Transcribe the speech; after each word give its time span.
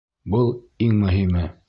Был— 0.35 0.49
иң 0.87 0.97
мөһиме! 1.03 1.45